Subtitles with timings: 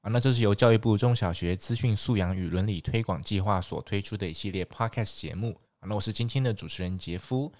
[0.00, 0.10] 啊。
[0.10, 5.86] 那这是由教育部中小学资讯素养与伦理推广计划所推出的一系列 Podcast 节目啊。
[5.86, 7.52] 那我是今天的主持人杰夫。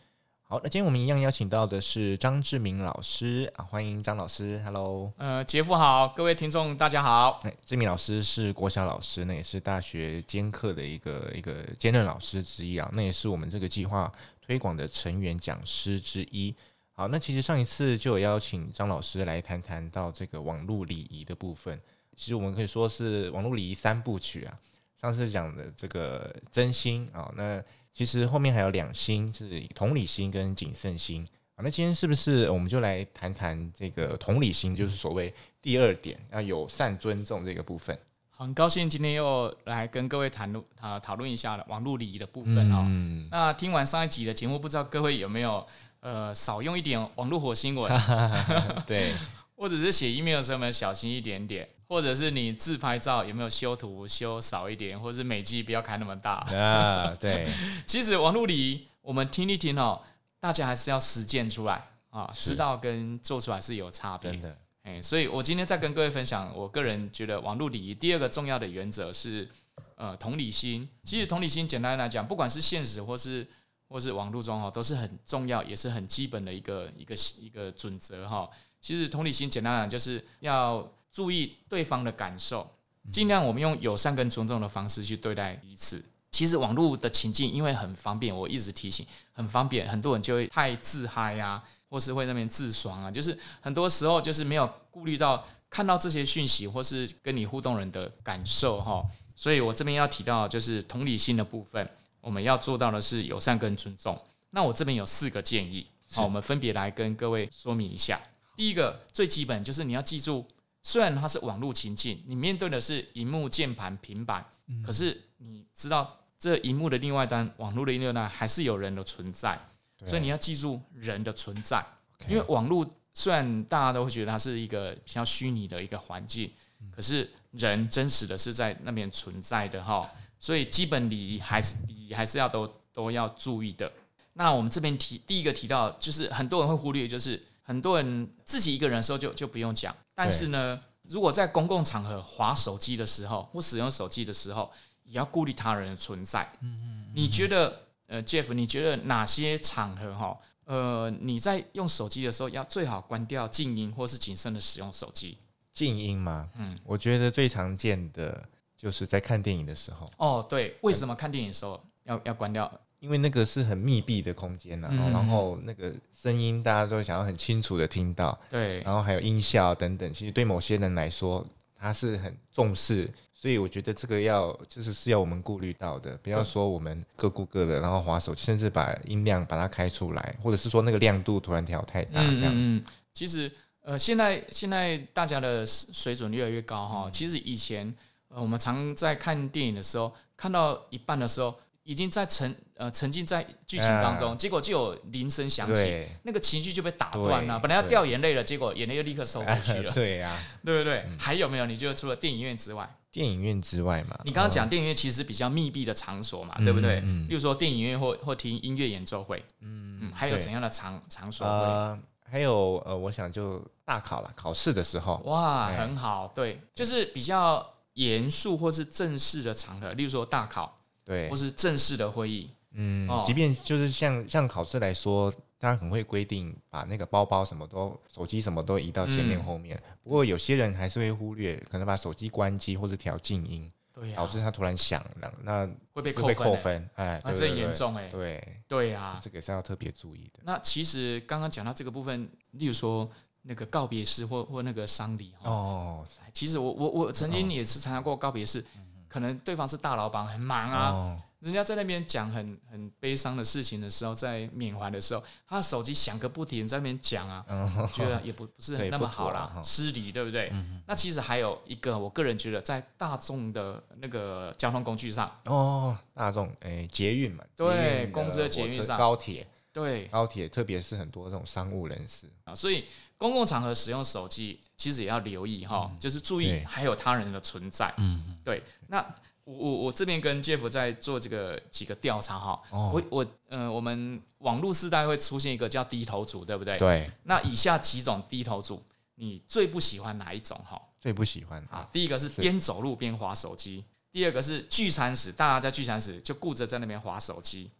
[0.50, 7.38] 好，那今天我们一样邀请到的是张志明老师啊，欢迎张老师，Hello，呃，杰夫好，各位听众大家好。
[7.42, 16.56] 哎，志明老师是国小老师，那也是大学兼课的一个一个兼任老师之一啊，那也是我们这个计划推广的成员讲师之一。
[16.92, 21.78] 好，那其实上一次就有邀请张老师来谈谈到这个网络礼仪的部分，
[22.18, 24.58] 其实我们可以说是网络礼仪三部曲啊。
[25.00, 27.62] 上次讲的这个真心啊，那。
[27.94, 31.58] 其实后面还有两心，就是同理心跟谨慎心啊。
[31.64, 37.98] 那今天是不是我们就来谈谈这个同理心，就是所谓第二点，要友善尊重这个部分？
[38.30, 42.84] 很高兴今天又来跟各位谈论啊，讨论一下网络礼仪的部分哦。
[42.86, 43.26] 嗯。
[43.32, 45.66] 那听完上一集的节目，不知道各位有没有
[45.98, 47.90] 呃少用一点网络火星文？
[48.86, 49.12] 对。
[49.58, 51.68] 或者是写 email 的时候有没有小心一点点？
[51.88, 54.98] 或者是你自拍照有没有修图修少一点？
[54.98, 57.12] 或者是美肌不要开那么大啊？
[57.18, 57.52] 对，
[57.84, 60.00] 其实网络礼仪我们听一听哦，
[60.38, 64.56] 大家还是要实践出来啊，知道跟做出来是有差别的。
[64.84, 69.48] 哎，所以我今天再跟各位分享，我个人觉得网络礼仪第二个重要的原则是
[69.96, 70.88] 呃同理心。
[71.02, 73.44] 其实同理心简单来讲，不管是现实或是
[73.88, 78.48] 或是网络中哈，都是很重要，也是很基本的一个一个一个准则哈。
[78.80, 82.70] 其实同理心简单讲，就是要注意对方的感受，
[83.10, 86.04] 尽量我们用友善跟尊重的方式去对待彼此。
[86.30, 99.02] 其实网络的情境因为很方便，我一直提醒很方便，很多人就会太自嗨啊，或是会那边自爽啊，就是很多时候就是没有顾虑到看到这些讯息或是跟你互动人的感受哈。
[99.34, 101.88] 所以我这边要提到就是同理心的部分，
[102.20, 104.20] 我们要做到的是友善跟尊重。
[104.50, 108.20] 那我这边有四个建议，好，我们分别来跟各位说明一下。
[108.58, 110.44] 第一个最基本就是你要记住，
[110.82, 119.56] 虽然它是网络情境，你面对的是荧幕、键盘、平板，嗯，可是你知道这荧幕的另外端、网络的另外端还是有人的存在，
[120.04, 121.86] 所以你要记住人的存在。
[122.28, 126.50] 因为网络虽然大家都会觉得它是一个比较虚拟的一个环境，
[126.90, 130.10] 可是人真实的是在那边存在的哈，
[130.40, 133.92] 所以基本礼仪还是礼仪还是要都都要注意的。
[134.32, 137.40] 那我们这边提第一个提到，就是很多人会忽略，就是。
[137.68, 144.72] 很多人自己一个人的时候就就不用讲，但是呢，如果在公共场合划手机的时候或使用手机的时候，
[145.04, 146.50] 也要顾虑他人的存在。
[146.62, 155.36] 嗯嗯，你觉得，呃，Jeff，你觉得哪些场合哈，呃，你在用手机的时候要最好关掉静音，或是谨慎的使用手机？
[155.74, 156.48] 静音吗？
[156.56, 158.42] 嗯，我觉得最常见的
[158.74, 160.10] 就是在看电影的时候。
[160.16, 162.80] 哦，对，为什么看电影的时候要要关掉？
[163.00, 171.46] 因为那个是很密闭的空间呐，然后那个声音大家都想要很清楚的听到，对，然后还有音效等等，其实对某些人来说
[171.78, 182.52] 他是很重视，所以我觉得这个要就是是要我们顾虑到的，不要说我们各顾各的，然后滑手，甚至把音量把它开出来，或者是说那个亮度突然调太大这样。
[182.52, 182.82] 嗯，
[183.14, 183.48] 其实
[183.82, 187.94] 呃，现在现在大家的水准越来越高哈，其实以前
[188.26, 191.54] 呃我们常在看电影的时候，看到一半的时候。
[191.88, 197.58] 已经在沉呃沉浸在剧情当中，结果就有铃声响起，那个情绪就被打断了。
[197.60, 199.90] 本来要掉眼泪了，结果眼泪又立刻收回去了。
[199.96, 201.08] 对呀，对不对？
[201.18, 201.64] 还有没有？
[201.64, 204.20] 你觉得除了电影院之外，电影院之外嘛？
[204.22, 207.00] 你刚刚讲电影院其实比较密闭的场所嘛，对不对？
[207.00, 212.00] 例如说电影院或或听音乐演奏会，嗯嗯，还有怎样的场场所会？
[212.30, 220.74] 还有呃，我想就大考了，考试的时候，哇，很好，对，就是比较严肃或是正式的场合，例如说大考。
[221.08, 229.74] 对，或是正式的会议，嗯，即便就是像像考试来说，他很会规定把那个包包什么都、手机什么都移到前面后面。
[229.78, 240.40] 嗯、不过有些人还是会忽略，可能把手机关机或者调静音，对、啊，导致他突然响了，那会被扣分，扣分，哎，那这严重哎，对，对啊，这个是要特别注意的。
[240.44, 243.10] 那其实刚刚讲到这个部分，例如说
[243.40, 248.62] 那个告别式或或那个丧礼哦，其实我我我曾经也是参加过告别式。
[249.08, 260.50] 可能对方是大老板，很忙啊，人家在那边讲很很悲伤的事情的时候，在缅怀的时候，他的手机响个不停，在那边讲啊，嗯、觉得也不不是很那么好啦，失礼，对不对？
[260.52, 269.46] 嗯、那其实还有一个，我个人觉得，在大众的那个交通工具上，哦，大众诶，捷运嘛，对，公车、捷运上，高铁，
[269.80, 272.26] 对，高铁，特别是很多这种商务人士。
[272.44, 272.84] 啊，所以
[273.16, 279.04] 公共场合使用手机，其实也要留意哈，嗯、就是注意还有他人的存在，嗯，对，那。
[279.44, 286.76] 我我我这边跟 Jeff 在做这个几个调查哈，哦、我我呃，我们网络世代会出现一个叫低头族，对不对？
[286.76, 287.10] 对。
[287.22, 288.82] 那以下几种低头族，
[289.14, 290.78] 你最不喜欢哪一种哈？
[291.00, 293.82] 最不喜欢啊，第一个是边走路边滑手机，
[294.12, 297.77] 第二个是聚餐时大家在聚餐时就顾着在那边滑手机，嗯、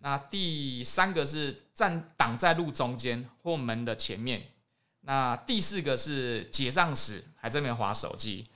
[0.00, 4.42] 那第三个是站挡在路中间或门的前面，
[5.02, 8.46] 那第四个是结账时还在那边滑手机。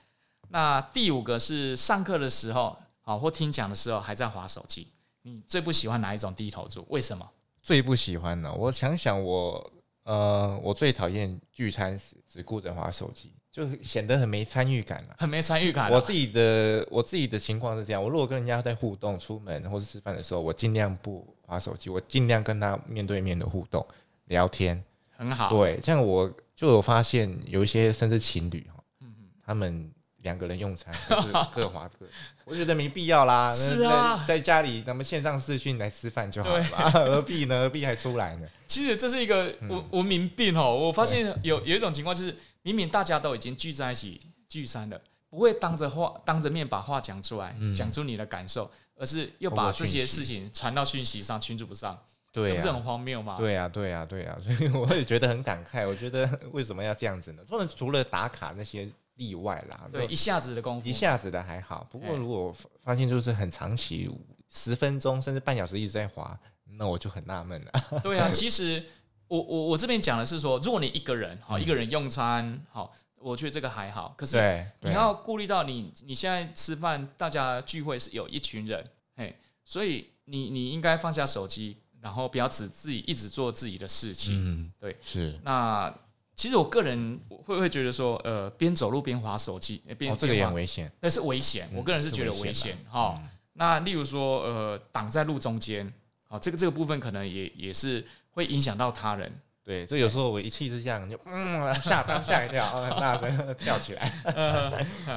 [0.49, 4.87] 那第五个是上课的时候，好或听讲的时候还在划手机。
[5.23, 6.85] 你最不喜欢哪一种低头族？
[6.89, 7.27] 为什么？
[7.61, 8.53] 最不喜欢呢？
[8.53, 9.71] 我想想我，我
[10.03, 15.15] 呃，我最讨厌聚餐时只顾着划手机，就显得很没参与感了。
[15.17, 15.91] 很没参与感。
[15.91, 23.85] 我自己的我自己的情况是这样：我如果跟人家在互动、出门或是吃饭的时候，我尽量不滑手机，我尽量跟他面对面的互动
[24.25, 24.83] 聊天。
[25.17, 25.49] 很好。
[25.49, 29.91] 对，这样我就有发现有一些甚至情侣哈，嗯嗯，他们。
[30.25, 32.07] 两个人用餐，就是各划各，
[32.45, 33.47] 我觉得没必要啦。
[33.53, 37.59] 是啊，在家里咱们线上视讯来吃饭就好了吧， 何必呢？
[37.59, 38.47] 何必还出来呢？
[38.65, 40.75] 其实这是一个文文明病哦。
[40.75, 44.19] 我发现有有一种情况，就是明明大家都已经聚在一起
[44.49, 44.99] 聚餐了，
[45.29, 51.97] 不会当着话当着面把话讲出来，讲出你的感受，而是又把这些事情传到讯息上、群组上，
[52.31, 53.37] 对，这不是很荒谬吗？
[53.37, 55.87] 对呀，对呀，对呀，所以我也觉得很感慨。
[55.87, 57.43] 我觉得为什么要这样子呢？
[57.47, 58.89] 除了除了打卡那些。
[59.17, 61.87] 例外啦，对，一下子的功夫，一下子的还好。
[61.89, 62.53] 不过如果
[62.83, 64.11] 发现就是很长期，
[64.49, 66.37] 十分钟甚至半小时一直在滑，
[66.77, 68.01] 那我就很纳闷了。
[68.03, 68.83] 对啊，其实
[69.29, 72.93] 我我我这边讲的是说，如果你一个人好，一个人用餐好，
[73.29, 74.13] 我觉得这个还好。
[74.17, 78.85] 可是你要顾虑到你你现在吃饭，大家聚会是有一群人，
[79.15, 84.33] 嘿，所以你你应该放下手机，然后不要只自己一直做自己的事情。
[84.35, 85.93] 嗯，对，是那。
[86.37, 91.69] 其实我个人会不会觉得说，呃，边走路边滑手机，边哦，这个也很危险，但是危险。
[91.73, 93.17] 我个人是觉得危险哈。
[93.53, 95.93] 那例如说，呃，挡在路中间，
[96.27, 99.31] 好，这个这个部分可能也也是会影响到他人。
[99.65, 104.11] 对，这有时候我一气之下就嗯吓吓一跳， 很大声跳起来。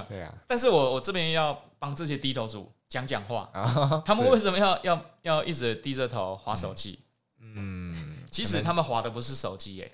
[0.09, 0.35] 对啊。
[0.49, 3.51] 但是我我这边要帮这些低头族讲讲话，
[4.05, 6.99] 他们为什么要要要一直低着头划手机？
[7.41, 9.91] 嗯，其实他们划的不是手机，哎。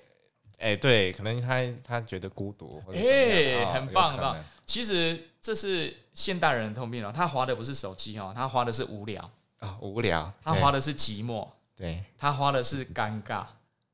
[0.57, 4.41] 哎、欸，对，可能他他觉得孤独，哎、很棒很棒。
[4.65, 9.21] 其实这是现代人的通病哦，他划的不是手机哦，他划的是无聊
[9.59, 10.31] 啊、哦，无聊。
[10.41, 13.45] 他划的是寂寞，对，他划的是尴尬。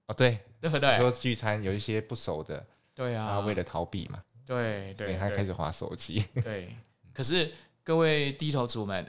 [0.05, 0.95] 哦，对，对不对？
[0.97, 2.65] 说聚餐有一些不熟的，
[2.95, 6.23] 对啊，他为了逃避嘛，对对，所以他开始划手机。
[6.41, 6.73] 对，
[7.13, 7.51] 可是
[7.83, 9.05] 各位低头族们，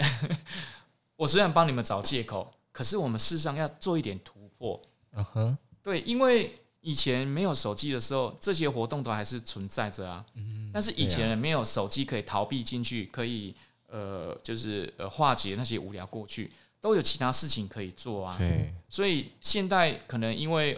[1.14, 4.82] 我虽然帮你们找借口，可是我们事实上要做一点突破。
[5.12, 6.58] 嗯哼，对，因为。
[6.84, 10.26] 以前没有手机的时候，这些活动都还是存在着啊。
[10.34, 13.54] 嗯，但是以前人没有手机可以逃避进去，可以
[13.86, 16.50] 呃，就是呃化解那些无聊过去，
[16.80, 18.34] 都有其他事情可以做啊。
[18.36, 20.76] 对，所以现在可能因为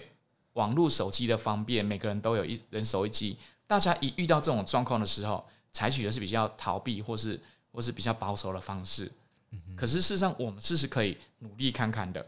[0.54, 3.36] 网络手机的方便，每个人都有一人手一机，
[3.66, 9.12] 大家一遇到这种状况的时候，采取的是比较逃避或是或是比较保守的方式。
[9.52, 12.26] 嗯，可是事实上，我们是是可以努力看看的。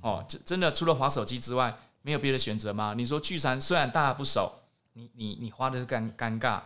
[0.00, 1.76] 哦，真的除了划手机之外。
[2.02, 2.94] 没有别的选择吗？
[2.96, 4.48] 你说聚餐虽然大家不熟，
[4.92, 6.60] 你你你花的是尴尴尬，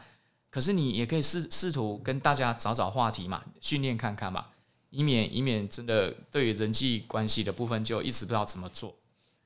[0.50, 4.48] 可是你也可以试试图跟大家找找话题嘛，训练看看嘛，
[4.90, 8.94] 以免以免真的对于人际关系的部分就一直不知道怎么做。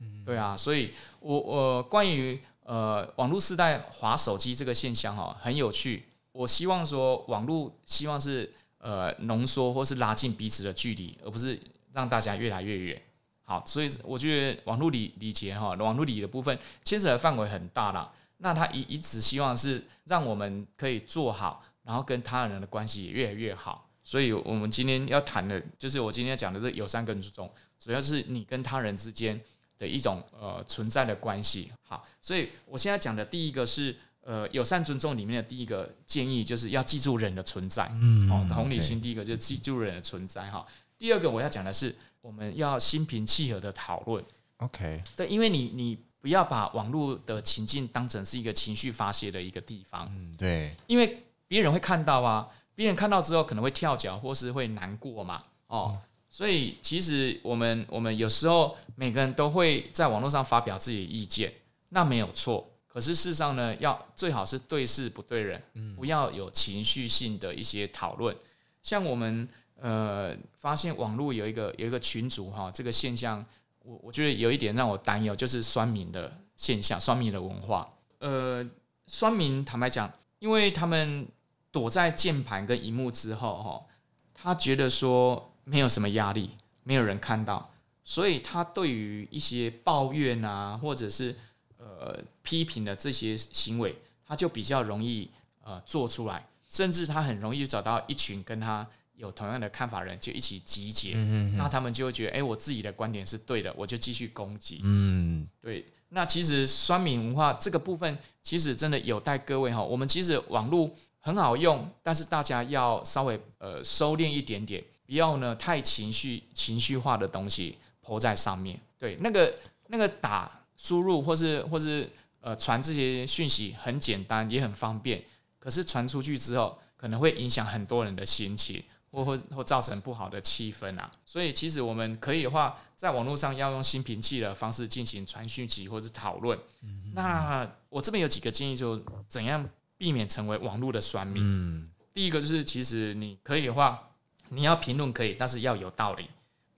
[0.00, 6.04] 嗯，对啊，所以我我关于呃网络时代滑手机这个现象哈，很有趣。
[6.32, 11.60] 我希望说网络希望是呃浓缩或是拉近彼此的距离，而不是
[11.92, 13.00] 让大家越来越远。
[13.44, 18.12] 好，所以我觉得网络理理解哈，网络理的部分牵扯的范围很大了。
[18.38, 23.88] 那他一一直希望是让我们可以做好，然后跟他人的关系也越来越好。
[24.02, 29.40] 所以我们今天要谈的，就是我今天讲的这友善跟尊重，主要是你跟他人之间
[29.78, 31.72] 的一种呃存在的关系。
[31.82, 37.90] 好，所以我现在讲的第一个是呃友善尊重里面的第一个建议，就是要记住人的存在。
[38.00, 40.66] 嗯，哦，同理心第一个就是记住人的存在哈。
[40.98, 41.94] 第二个我要讲的是。
[42.24, 44.24] 我们要心平气和的讨论
[44.56, 45.02] ，OK？
[45.14, 55.98] 对，因为你你不要把网络的情境当成是一个情绪发泄的一个地方，嗯，对，因为别人会看到啊，别人看到之后可能会跳脚或是会难过嘛，哦，
[56.34, 61.54] 所以其实我们我们有时候每个人都会在网络上发表自己的意见，
[61.90, 62.68] 那没有错。
[62.88, 65.62] 可是事实上呢，要最好是对事不对人，
[65.94, 68.36] 不要有情绪性的一些讨论。
[68.82, 69.48] 像我们
[69.80, 73.46] 呃发现网络有一个有一个群组哈，这个现象，
[73.84, 77.88] 我我觉得有一点让我担忧，就是酸民的现象，酸民的文化。
[78.18, 78.68] 呃，
[79.06, 81.28] 酸民坦白讲，因为他们
[81.70, 83.86] 躲在键盘跟荧幕之后哈，
[84.34, 85.52] 他觉得说。
[85.64, 86.50] 没有什么压力，
[86.82, 87.70] 没有人看到，
[88.04, 91.34] 所以他对于一些抱怨啊，或者是
[91.78, 95.30] 呃批评的这些行为，他就比较容易
[95.62, 104.80] 呃做出来，甚至他很容易找到一群跟他有同样的看法的人，就一起集结，嗯、哼哼那他们就会觉得，哎，我自己的观点是对的，我就继续攻击。
[104.84, 105.86] 嗯，对。
[106.10, 114.84] 那其实酸民文化这个部分，其实真的有待各位哈，我们其实网络很好用，但是大家要稍微呃收敛一点点。
[115.06, 119.54] 不要呢太情绪情绪化的东西抛在上面，对，那个
[119.88, 125.22] 那个打输入或是或是呃传这些讯息很简单也很方便，
[125.58, 131.10] 可是传出去之后可能会影响很多人的心情，或或或造成不好的气氛啊。
[131.24, 136.58] 所以其实我们可以的话，在网络上要用心平气的方式进行传讯息或者讨论。
[136.82, 141.42] 嗯、那我这边有几个建议，就怎样避免成为网络的酸民。
[141.44, 144.10] 嗯、第一个就是其实你可以的话。
[144.54, 146.28] 你要评论可以，但是要有道理，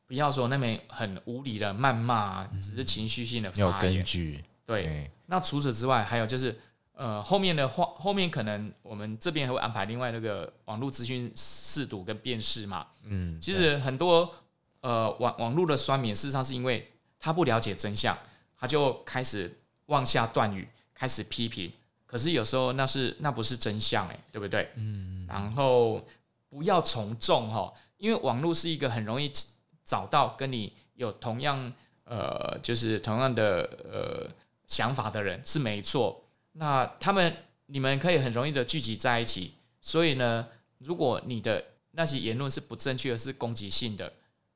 [0.07, 3.67] 不要说那边很无理的谩骂，只是情绪性的发言。
[3.67, 4.45] 有根据。
[4.65, 4.83] 对。
[4.85, 6.57] 对那除此之外，还有就是，
[6.95, 12.87] 呃，后面的话，后面可能我们这边还会安排另外那个网络资讯试读跟辨识嘛。
[13.03, 13.41] 嗯。
[13.41, 14.33] 其实很多
[14.81, 18.17] 呃网网络的酸民，事实上是因为他不了解真相，
[18.59, 21.73] 他就开始妄下断语，开始批评。
[22.07, 24.71] 可是有时候那是那不是真相，哎，对不对？
[24.77, 25.27] 嗯。
[25.29, 26.07] 然后。
[26.57, 29.31] 不要从众哈，因为网络是一个很容易
[29.85, 31.71] 找到跟你有同样
[32.05, 34.27] 呃，就是同样的呃
[34.67, 36.25] 想法的人是没错。
[36.53, 37.37] 那他们
[37.67, 40.49] 你们可以很容易的聚集在一起，所以呢，
[40.79, 44.11] 如果你的那些言论是不正确的，是攻击性的，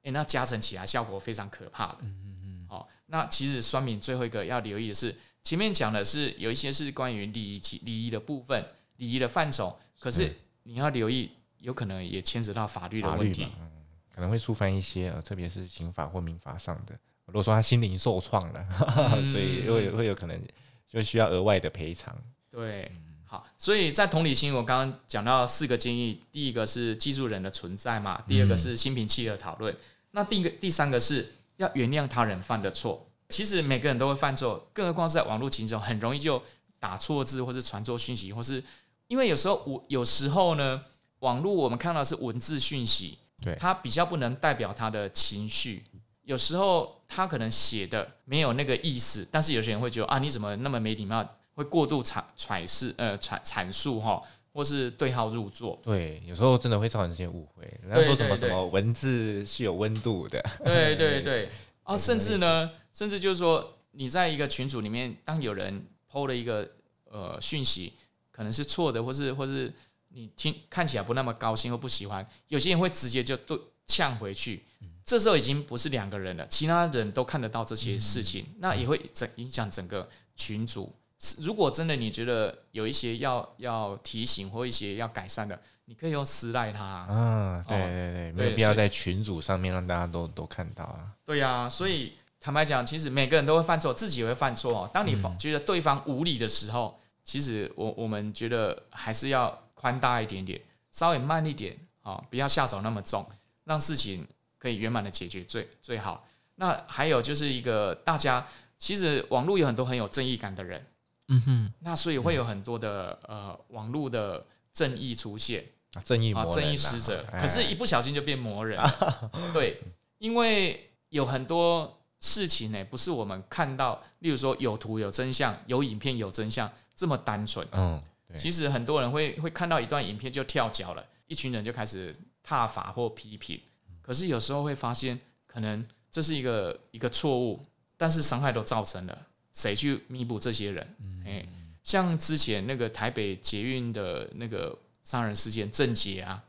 [0.04, 1.99] 诶，那加成起来效果非常可怕的。
[2.00, 2.66] 嗯嗯嗯。
[2.66, 8.64] 好，那其实酸敏最后一个要留意的是，前面讲的是有一些是关于礼仪礼仪的部分，
[8.97, 11.33] 礼仪的范畴，可是你要留意。
[11.61, 13.71] 有可能也牵扯到法律的问题，嗯，
[14.14, 16.99] 可能会触犯一些，呃，特别是刑法或民法上的。
[17.26, 18.67] 如果说他心灵受创了，
[19.14, 20.40] 嗯、所以会会有可能
[20.88, 22.17] 就需要额外的赔偿。
[22.50, 22.90] 对，
[23.25, 29.79] 好，所以在同理心，我刚刚讲到四个建议，第一个是记住人的存在嘛，第二个是心平气和讨论，嗯、
[30.12, 33.07] 那第一个第三个是要原谅他人犯的错。
[33.29, 36.43] 其实每个人都会犯错，更何况是在网络情中，很容易就
[36.81, 38.64] 打错字，或是传错讯息，或是
[39.07, 40.83] 因为有时候我有时候呢。
[41.21, 45.83] 网络我们看到是文字讯息，对，它比较不能代表他的情绪。
[46.23, 54.23] 有时候他可能写的没有那个意思，但是有些人会觉得啊，你怎么那么没礼貌，会过度阐阐释呃阐阐述哈，
[54.53, 55.81] 或是对号入座。
[55.83, 57.65] 对，有时候真的会造成一些误会。
[57.83, 61.49] 人家说什么什么文字是有温度的，对对对。
[61.83, 66.71] 啊，甚至呢，甚至就是说你在一个群组里面，当有人 PO 了一个
[67.11, 67.93] 呃讯息，
[68.31, 69.73] 可能是错的，或是或是。
[70.12, 74.64] 你听看起来不那么高兴或不喜欢，有些人会直接就对呛回去，
[75.05, 80.93] 这时候已经不是两个人了，其他人都看得到这些事情，那也会整影响整个群组。
[81.38, 86.85] 如果真的你觉得有一些要要提醒或一些要改善的，你可以用私赖他。
[86.85, 91.11] 啊，对对对，没有必要在群组上面让大家都都看到啊。
[91.25, 94.90] 对呀，所以坦白讲，其实每个人都会犯错，自己也会犯错哦。
[94.93, 99.57] 当你觉得对方无理的时候，其实我我们觉得还是要。
[99.81, 100.61] 宽大一点点，
[100.91, 103.27] 稍微慢一点啊，不要下手那么重，
[103.65, 106.23] 让事情可以圆满的解决最最好。
[106.57, 108.47] 那还有就是一个大家
[108.77, 110.85] 其实网络有很多很有正义感的人，
[111.29, 115.65] 嗯哼，那所以会有很多的呃网络的正义出现，
[116.05, 118.79] 正义啊正义使者，可是一不小心就变魔人，
[119.55, 119.81] 对，
[120.19, 128.03] 因为有很多事情呢，不是我们看到，例如说有图有真相，有影片有真相这么单纯，嗯。
[128.37, 132.15] 其实很多人会会看到一段影片就跳脚了，一群人就开始
[132.47, 133.61] 挞伐或批评。
[134.03, 137.63] 可是有时候会发现，可能这是一个一个错误，
[137.97, 140.97] 但是伤害都造成了，谁去弥补这些人？
[141.25, 141.47] 哎，
[141.83, 146.43] 像之前那个台北捷运的那个杀人事件，郑捷啊，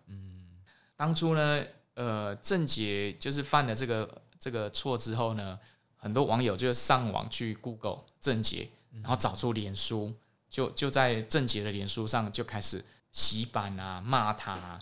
[0.96, 5.60] 当初呢，呃，郑捷就是犯了这个这个错之后呢，
[5.98, 8.70] 很多网友就上网去 Google 郑捷，
[9.02, 10.14] 然后找出脸书。
[10.52, 14.80] 就就在郑杰的脸书上就开始洗版啊，骂他啊。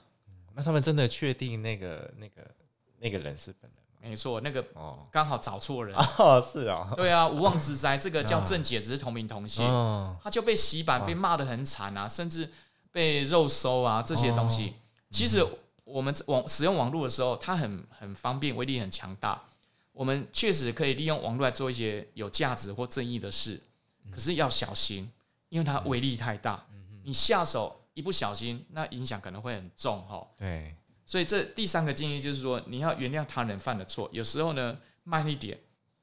[0.55, 2.41] 那他们真的确定那个那个
[2.97, 3.79] 那个人是本人。
[4.01, 5.93] 没错，那个哦，刚好找错人。
[6.17, 9.63] 哦，是啊，对啊，无妄之灾，这个叫郑捷，只是同名同姓，
[10.23, 12.49] 他就被洗版，被骂得很惨啊，甚至
[12.91, 14.73] 被肉搜啊，这些东西。
[15.11, 15.45] 其实
[15.83, 19.43] 我们网使用网络的时候，它很很方便，威力很强大。
[19.91, 23.61] 我们确实可以利用网络来做一些有价值或正义的事，
[24.09, 25.11] 可是要小心，
[25.49, 26.65] 因为它威力太大，
[27.03, 30.25] 你下手一不小心，那影响可能会很重哈。
[30.37, 30.75] 对。
[31.05, 35.57] 所以这第三个建议就是说，你要原谅他人犯的错，有时候呢慢一点，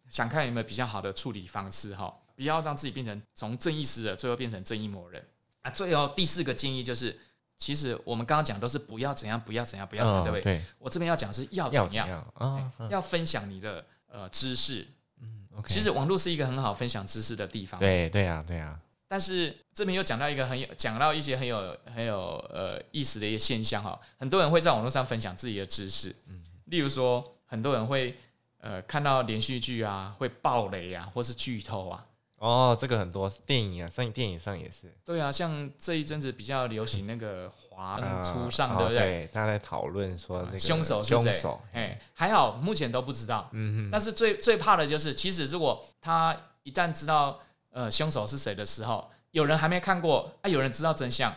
[0.09, 5.25] 想看有没有比较好的处理方式哈，不要让自己变成从正义使者最后变成正义魔人
[5.63, 5.71] 啊。
[5.71, 7.17] 最后第四个建议就是，
[7.57, 10.65] 其实我们刚刚讲都是不要怎样，不要怎样，不要怎样，对不对？
[10.81, 12.73] 我这边要讲是要怎样啊？
[12.91, 14.85] 要分享你的呃知识，
[15.21, 15.73] 嗯，OK。
[15.73, 17.79] 其实网络是一个很好分享知识的地方。
[17.79, 18.77] 对对啊，对啊。
[19.09, 28.17] 但是这边又讲到一个很有讲到一些很有很有呃意思的一个现象哈，很多人会在网络上分享自己的知识，嗯，例如说很多人会
[28.59, 32.05] 呃看到连续剧啊会爆雷啊或是剧透啊，
[32.39, 38.99] 哦，这个很多电影啊，上电影上也是，对啊，像这一阵子比较流行那个华初上，对不对？
[38.99, 41.23] 对，大家在讨论说那个凶手是谁？
[41.23, 47.41] 凶手，哎，还好目前都不知道，嗯哼，但是最最怕的就是，其实如果他一旦知道。
[47.77, 51.31] 呃，凶手是谁的时候，有人还没看过啊，有人知道真相，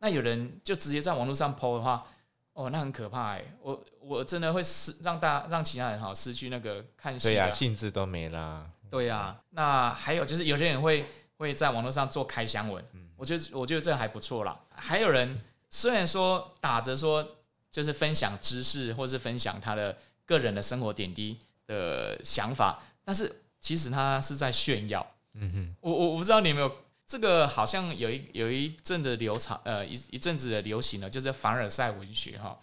[0.00, 2.06] 那有人就直接在网络上 po 的话，
[2.52, 8.70] 哦，那很可怕哎，我我真的会失让大家让其他人哈失去那个看戏的兴致都没啦。
[8.90, 11.06] 对呀、啊，那还有就是有些人会
[11.38, 14.60] 会在网络上做开箱文，嗯、我觉得我觉得这还不错啦。
[14.74, 17.26] 还有人虽然说打着说
[17.70, 25.06] 就是分享知识或是分享他的个人的生活点滴的想法，但是其实他是在炫耀。
[25.38, 26.70] 嗯哼，我我我不知道你有没有
[27.06, 32.56] 这个，好像有一有一阵的流传，呃，一一阵子的流行呢，就是凡尔赛文学哈。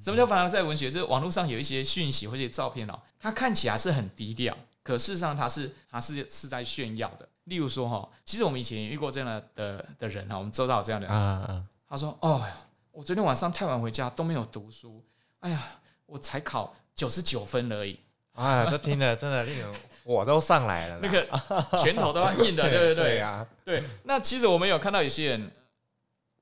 [0.00, 0.90] 什么叫凡尔赛文学？
[0.90, 7.28] 就是网络上有一些讯息或者照片哦，它看起来是很低调，可事实上它是它是是在炫耀的。
[7.44, 12.56] 例如说哈，其实我们以前也遇过这样的的的人哈，我们周遭有这样的人，他说：“哦呀，
[12.92, 15.02] 我昨天晚上太晚回家都没有读书，
[15.40, 15.60] 哎呀，
[16.06, 17.98] 我才考九十九分而已。”
[18.36, 19.74] 哎呀，这听了真的令人。
[20.08, 21.26] 我都上来了，那个
[21.76, 22.94] 拳头都要硬的，对 不对？
[22.94, 23.82] 对呀，对。
[24.04, 25.50] 那其实我们有看到有些人，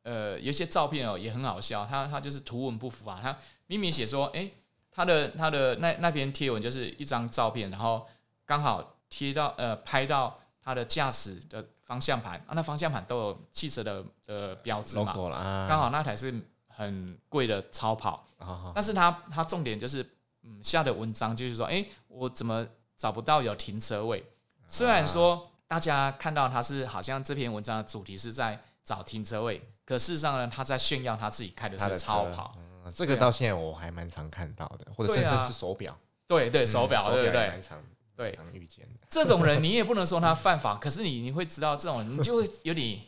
[0.05, 1.85] 呃，有些照片哦，也很好笑。
[1.85, 4.49] 他他就是图文不符啊，他明明写说，哎，
[4.93, 8.07] 他的他的那那篇贴文就是一张照片，然后
[8.45, 15.13] 刚好贴到呃拍到他的驾驶的方向盘啊，那方向盘都有汽车的呃标志嘛，
[15.69, 16.33] 刚好那台是
[16.69, 18.25] 很贵的超跑，
[18.73, 20.09] 但是他他重点就是
[20.45, 22.65] 嗯下的文章就是说，哎，我怎么？
[22.97, 24.25] 找不到有停车位，
[24.67, 32.55] 虽然说大家看到他是好像这篇文章的主题是在找停车位，可事实上呢，他在炫耀他自己开的是超跑。
[32.57, 35.97] 嗯，这个到现在我还蛮常看到的，或者甚至是手表。
[36.27, 37.49] 对对，手表，对不对？
[37.49, 37.83] 蛮常
[38.17, 39.01] 对常遇见的。
[39.11, 42.99] 这种人你也不能说他犯法，可是你你会知道这种人，你就会有点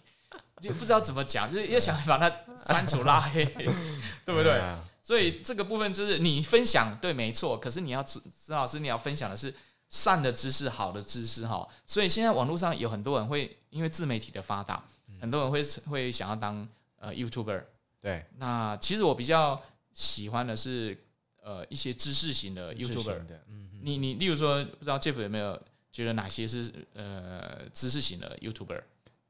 [0.61, 2.31] 就不知道怎么讲，就是要想把他
[2.67, 3.45] 删除拉黑，
[4.27, 4.63] 对不对？
[5.03, 9.55] 所以这个部分就是你分享对没错，可是你要知知道是你要分享的是。
[9.89, 14.85] 善的知识，好的知识，哈，所以现在网络上有很多人会因为自媒体的发达，
[15.19, 17.65] 很多人会会想要当呃 YouTuber。
[18.01, 19.61] 对，那其实我比较
[19.95, 20.97] 喜欢的是
[21.43, 23.23] 呃一些知识型的 YouTuber。
[23.47, 25.59] 嗯，你你例如说，不知道 Jeff 有没有
[25.91, 28.83] 觉得哪些是呃知识型的 YouTuber？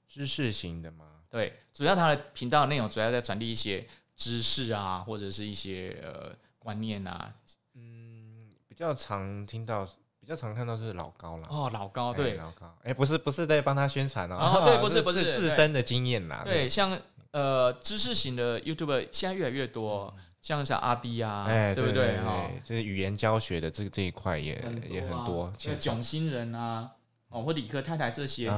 [0.09, 1.07] 知识型的吗？
[1.31, 7.33] 对，主要他的频道内容主要在传递一些知识啊，或者是一些呃观念啊。
[7.75, 9.89] 嗯，比较常听到。
[10.29, 12.35] 比较常看到是老高啦，哦，老高对。
[12.35, 16.99] 老高，哎，不是不是在帮他宣传哦，对，不是 不是自身的经验啦，对，像
[17.31, 22.21] 呃知识型的 YouTuber 现在越来越多，像像阿弟啊，哎，对不对？
[22.21, 22.47] 哈？
[22.63, 26.91] 就是语言教学的这个这一块也也很多，像囧星人啊，
[27.31, 28.49] 哦或理科太太这些，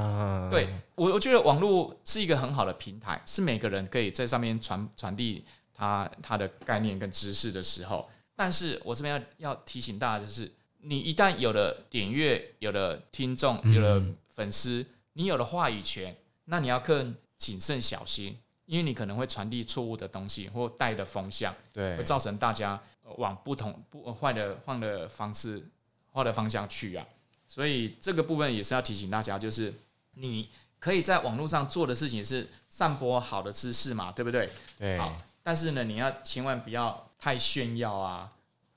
[0.51, 10.51] 对我我觉得网络是一个很好的平台，是每个人可以在上面传传递他他的概念跟知识的时候，但是我这边要要提醒大家就是。
[10.83, 16.15] 你一旦有了点阅，有了听众，有了粉丝，你有了话语权，
[16.45, 22.81] 那你要更谨慎小心，因为你可能会传递错误的东西或带的风向，对，会造成大家
[23.17, 25.63] 往不同不坏的换的方式、
[26.11, 27.05] 坏的方向去啊。
[27.45, 29.71] 所以这个部分也是要提醒大家，就是
[30.15, 34.49] 你可以在网络上做的事情是散播好的知识嘛，对不对？
[34.79, 34.97] 对。
[34.97, 38.31] 好，但是呢，你要千万不要太炫耀啊。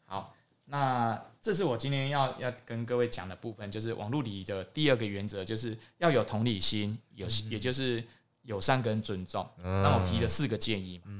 [0.05, 0.35] 好，
[0.67, 1.23] 那。
[1.45, 8.03] 这是我今天要要跟各位讲的部分，就是网络礼仪的第二个原则，就是要有同理心，有也就是
[8.45, 9.47] 友善跟尊重。
[9.59, 11.13] 那我提了四个建议嘛，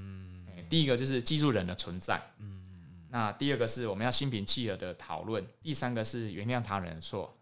[0.71, 2.63] 第一个就是记住人的存在，嗯
[3.11, 7.37] 那第二个是我们要心平气和的讨论，第三个是原谅他人的错，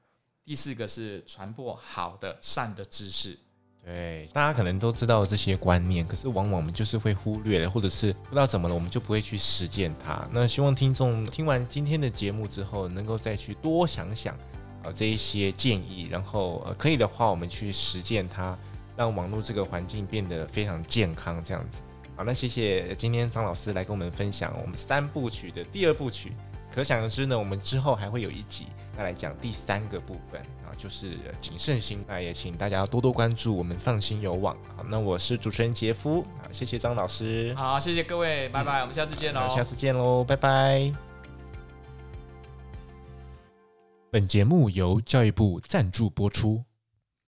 [0.45, 3.39] 第四个是传播好的善的知识。
[3.85, 10.25] 对，大家可能都知道这些观念，可是往往我们就是会忽略了，或者是不知道怎么了，我们就不会去实践它。
[10.31, 14.37] 那希望听众听完今天的节目之后，能够再去多想想
[14.85, 18.57] 啊这一些建议，然后呃可以的话，我们去实践它，
[18.97, 21.83] 让网络这个环境变得非常健康，这样子。
[22.15, 26.33] 好，那谢谢今天张老师来跟我们分享我们三部曲的第二部曲。
[26.73, 32.05] 可想而知呢，我们之后还会有一集再来讲第三个部分啊，就是谨慎心。
[32.07, 34.57] 那也请大家多多关注我们放心有网。
[34.77, 37.55] 好，那我是主持人杰夫，好，谢谢张老师。
[37.55, 39.49] 好，谢谢各位，拜拜，嗯、我们下次见喽。
[39.49, 40.93] 下次见喽，拜拜。
[44.11, 46.63] 本节目由教育部赞助播出。